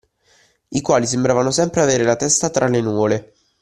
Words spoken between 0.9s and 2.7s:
sembravano sempre avere la testa tra